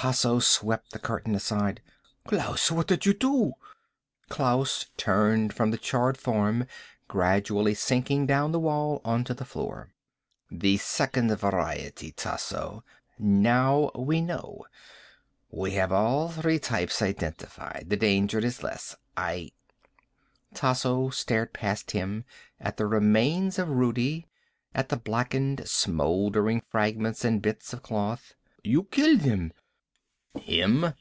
Tasso 0.00 0.38
swept 0.38 0.92
the 0.92 1.00
curtain 1.00 1.34
aside. 1.34 1.82
"Klaus! 2.24 2.70
What 2.70 2.86
did 2.86 3.04
you 3.04 3.12
do?" 3.12 3.54
Klaus 4.28 4.86
turned 4.96 5.52
from 5.54 5.72
the 5.72 5.76
charred 5.76 6.16
form, 6.16 6.68
gradually 7.08 7.74
sinking 7.74 8.24
down 8.24 8.52
the 8.52 8.60
wall 8.60 9.00
onto 9.04 9.34
the 9.34 9.44
floor. 9.44 9.90
"The 10.52 10.76
Second 10.76 11.34
Variety, 11.36 12.12
Tasso. 12.12 12.84
Now 13.18 13.90
we 13.92 14.20
know. 14.20 14.66
We 15.50 15.72
have 15.72 15.90
all 15.90 16.28
three 16.28 16.60
types 16.60 17.02
identified. 17.02 17.86
The 17.88 17.96
danger 17.96 18.38
is 18.38 18.62
less. 18.62 18.94
I" 19.16 19.50
Tasso 20.54 21.10
stared 21.10 21.52
past 21.52 21.90
him 21.90 22.24
at 22.60 22.76
the 22.76 22.86
remains 22.86 23.58
of 23.58 23.68
Rudi, 23.68 24.28
at 24.76 24.90
the 24.90 24.96
blackened, 24.96 25.68
smouldering 25.68 26.60
fragments 26.70 27.24
and 27.24 27.42
bits 27.42 27.72
of 27.72 27.82
cloth. 27.82 28.34
"You 28.62 28.84
killed 28.84 29.22
him." 29.22 29.52
"Him? 30.38 30.94